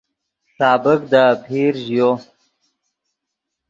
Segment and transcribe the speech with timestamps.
[0.55, 2.09] ݰابیک دے آپیر ژیو